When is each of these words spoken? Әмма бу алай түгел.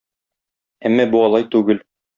Әмма 0.91 1.07
бу 1.13 1.23
алай 1.29 1.49
түгел. 1.57 1.89